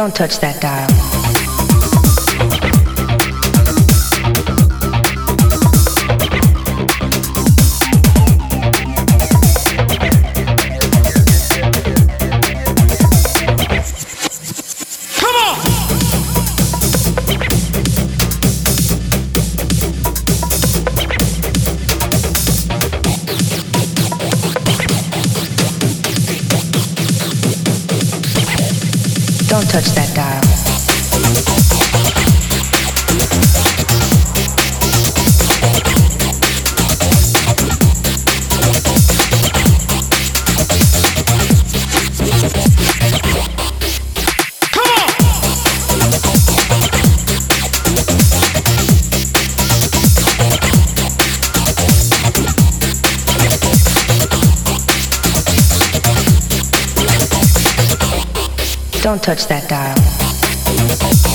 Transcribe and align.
Don't 0.00 0.16
touch 0.16 0.38
that 0.38 0.62
dial. 0.62 1.09
Don't 29.60 29.68
touch 29.68 29.90
that 29.90 30.14
dial. 30.14 31.79
Don't 59.02 59.22
touch 59.22 59.46
that 59.46 59.66
dial. 59.66 61.29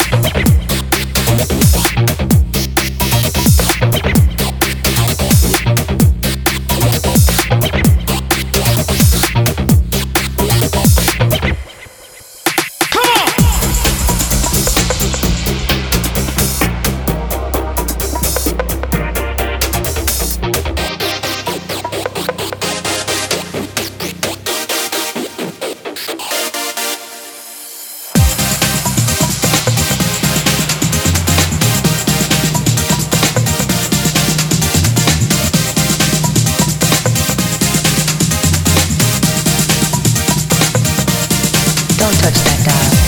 That 42.44 42.66
dial. 42.66 43.05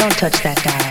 Don't 0.00 0.10
touch 0.12 0.42
that 0.42 0.56
dial. 0.64 0.89